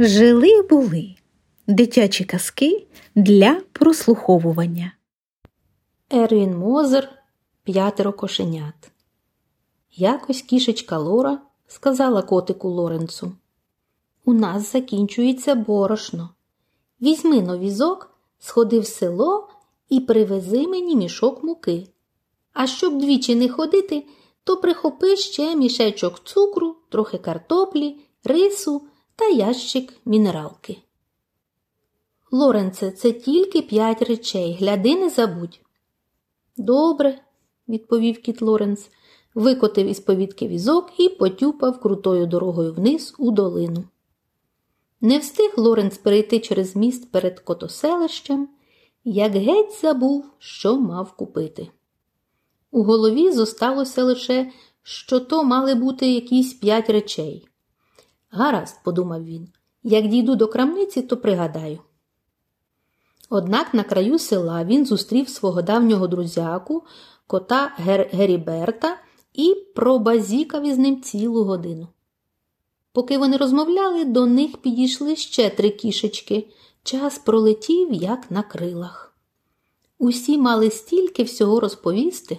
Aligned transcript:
Жили 0.00 0.62
були 0.62 1.14
дитячі 1.66 2.24
казки 2.24 2.86
для 3.14 3.60
прослуховування. 3.72 4.92
Ервін 6.10 6.58
Мозер 6.58 7.08
п'ятеро 7.64 8.12
кошенят. 8.12 8.90
Якось 9.92 10.42
кішечка 10.42 10.98
Лора 10.98 11.40
сказала 11.66 12.22
котику 12.22 12.68
Лоренцу. 12.68 13.32
У 14.24 14.32
нас 14.32 14.72
закінчується 14.72 15.54
борошно. 15.54 16.30
Візьми 17.02 17.42
но 17.42 17.58
візок, 17.58 18.10
сходи 18.38 18.80
в 18.80 18.86
село 18.86 19.48
і 19.88 20.00
привези 20.00 20.66
мені 20.66 20.96
мішок 20.96 21.44
муки. 21.44 21.88
А 22.52 22.66
щоб 22.66 22.98
двічі 22.98 23.34
не 23.34 23.48
ходити, 23.48 24.06
то 24.44 24.56
прихопи 24.56 25.16
ще 25.16 25.56
мішечок 25.56 26.24
цукру, 26.24 26.76
трохи 26.88 27.18
картоплі, 27.18 27.96
рису 28.24 28.82
та 29.18 29.28
ящик 29.28 29.94
мінералки. 30.04 30.76
Лоренце, 32.30 32.90
це 32.90 33.12
тільки 33.12 33.62
п'ять 33.62 34.02
речей. 34.02 34.56
Гляди, 34.60 34.96
не 34.96 35.08
забудь. 35.08 35.60
Добре, 36.56 37.20
відповів 37.68 38.22
кіт 38.22 38.42
Лоренц, 38.42 38.90
викотив 39.34 39.86
із 39.86 40.00
повідки 40.00 40.48
візок 40.48 41.00
і 41.00 41.08
потюпав 41.08 41.80
крутою 41.80 42.26
дорогою 42.26 42.74
вниз 42.74 43.14
у 43.18 43.30
долину. 43.30 43.84
Не 45.00 45.18
встиг 45.18 45.54
Лоренц 45.56 45.98
перейти 45.98 46.40
через 46.40 46.76
міст 46.76 47.12
перед 47.12 47.40
котоселищем, 47.40 48.48
як 49.04 49.32
геть 49.32 49.80
забув, 49.82 50.24
що 50.38 50.80
мав 50.80 51.12
купити. 51.12 51.68
У 52.70 52.82
голові 52.82 53.32
зосталося 53.32 54.04
лише, 54.04 54.52
що 54.82 55.20
то 55.20 55.44
мали 55.44 55.74
бути 55.74 56.12
якісь 56.12 56.54
п'ять 56.54 56.90
речей. 56.90 57.47
Гаразд, 58.30 58.76
подумав 58.84 59.24
він, 59.24 59.48
як 59.82 60.08
дійду 60.08 60.36
до 60.36 60.48
крамниці, 60.48 61.02
то 61.02 61.16
пригадаю. 61.16 61.78
Однак 63.30 63.74
на 63.74 63.82
краю 63.82 64.18
села 64.18 64.64
він 64.64 64.86
зустрів 64.86 65.28
свого 65.28 65.62
давнього 65.62 66.06
друзяку, 66.06 66.82
кота 67.26 67.72
Гер 67.76 68.08
Геріберта 68.12 68.96
і 69.34 69.54
пробазікав 69.74 70.66
із 70.66 70.78
ним 70.78 71.02
цілу 71.02 71.44
годину. 71.44 71.88
Поки 72.92 73.18
вони 73.18 73.36
розмовляли, 73.36 74.04
до 74.04 74.26
них 74.26 74.56
підійшли 74.56 75.16
ще 75.16 75.50
три 75.50 75.70
кішечки. 75.70 76.48
Час 76.82 77.18
пролетів, 77.18 77.92
як 77.92 78.30
на 78.30 78.42
крилах. 78.42 79.16
Усі 79.98 80.38
мали 80.38 80.70
стільки 80.70 81.22
всього 81.22 81.60
розповісти. 81.60 82.38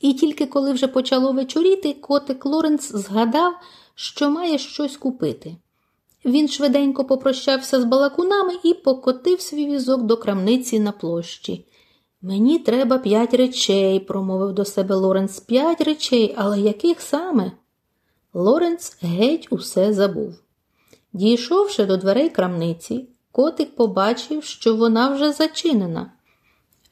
І 0.00 0.12
тільки 0.14 0.46
коли 0.46 0.72
вже 0.72 0.88
почало 0.88 1.32
вечоріти, 1.32 1.92
котик 1.92 2.46
Лоренц 2.46 2.92
згадав, 2.92 3.52
що 3.94 4.30
має 4.30 4.58
щось 4.58 4.96
купити. 4.96 5.56
Він 6.24 6.48
швиденько 6.48 7.04
попрощався 7.04 7.80
з 7.80 7.84
балакунами 7.84 8.52
і 8.64 8.74
покотив 8.74 9.40
свій 9.40 9.66
візок 9.66 10.02
до 10.02 10.16
крамниці 10.16 10.80
на 10.80 10.92
площі. 10.92 11.66
Мені 12.22 12.58
треба 12.58 12.98
п'ять 12.98 13.34
речей, 13.34 14.00
промовив 14.00 14.52
до 14.52 14.64
себе 14.64 14.94
Лоренц. 14.94 15.40
П'ять 15.40 15.80
речей, 15.80 16.34
але 16.38 16.60
яких 16.60 17.00
саме? 17.00 17.52
Лоренц 18.34 18.96
геть 19.02 19.48
усе 19.50 19.92
забув. 19.92 20.34
Дійшовши 21.12 21.86
до 21.86 21.96
дверей 21.96 22.30
крамниці, 22.30 23.08
котик 23.32 23.76
побачив, 23.76 24.44
що 24.44 24.76
вона 24.76 25.14
вже 25.14 25.32
зачинена. 25.32 26.12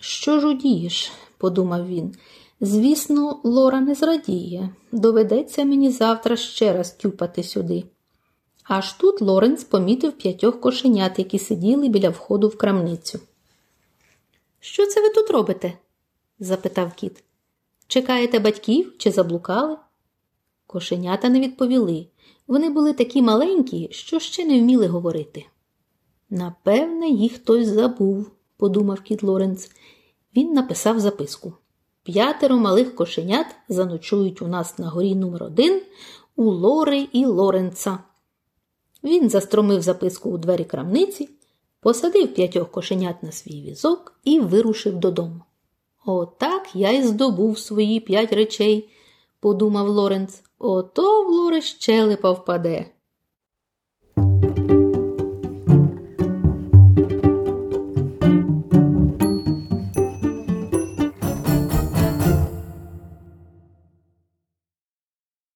Що 0.01 0.41
ж 0.41 0.49
удієш? 0.49 1.13
подумав 1.39 1.87
він. 1.87 2.15
Звісно, 2.61 3.41
Лора 3.45 3.81
не 3.81 3.95
зрадіє. 3.95 4.71
Доведеться 4.93 5.65
мені 5.65 5.91
завтра 5.91 6.37
ще 6.37 6.73
раз 6.73 6.91
тюпати 6.91 7.43
сюди. 7.43 7.85
Аж 8.65 8.93
тут 8.93 9.21
Лоренц 9.21 9.65
помітив 9.65 10.13
п'ятьох 10.13 10.61
кошенят, 10.61 11.19
які 11.19 11.39
сиділи 11.39 11.89
біля 11.89 12.09
входу 12.11 12.49
в 12.49 12.57
крамницю. 12.57 13.21
Що 14.61 14.87
це 14.87 15.03
ви 15.03 15.09
тут 15.09 15.31
робите? 15.31 15.73
запитав 16.39 16.93
кіт. 16.93 17.23
Чекаєте 17.87 18.39
батьків 18.39 18.95
чи 18.99 19.11
заблукали? 19.11 19.77
Кошенята 20.67 21.29
не 21.29 21.41
відповіли. 21.41 22.07
Вони 22.47 22.71
були 22.71 22.93
такі 22.93 23.23
маленькі, 23.23 23.89
що 23.91 24.19
ще 24.19 24.45
не 24.45 24.61
вміли 24.61 24.87
говорити. 24.87 25.47
Напевне, 26.31 27.09
їх 27.09 27.33
хтось 27.33 27.67
забув, 27.67 28.31
подумав 28.57 29.01
кіт 29.01 29.23
Лоренц. 29.23 29.71
Він 30.37 30.53
написав 30.53 31.01
записку. 31.01 31.53
П'ятеро 32.13 32.57
малих 32.57 32.95
кошенят 32.95 33.47
заночують 33.69 34.43
у 34.43 34.47
нас 34.49 34.79
на 34.79 34.89
горі 34.89 35.15
номер 35.15 35.43
один 35.43 35.83
у 36.37 36.45
Лори 36.45 37.09
і 37.13 37.25
Лоренца. 37.27 37.99
Він 39.05 39.31
застромив 39.31 39.83
записку 39.83 40.31
у 40.31 40.39
двері 40.39 40.65
крамниці, 40.65 41.29
посадив 41.81 42.35
п'ятьох 42.35 42.71
кошенят 42.71 43.23
на 43.23 43.33
свій 43.33 43.63
візок 43.63 44.21
і 44.25 44.41
вирушив 44.41 44.97
додому. 44.97 45.41
Отак 46.07 46.69
я 46.75 46.91
й 46.91 47.03
здобув 47.03 47.59
свої 47.59 48.01
п'ять 48.01 48.33
речей, 48.33 48.89
подумав 49.41 49.89
Лоренц. 49.89 50.43
Ото 50.59 51.25
в 51.25 51.31
Лори 51.31 51.63
щелепа 51.63 52.31
впаде. 52.31 52.87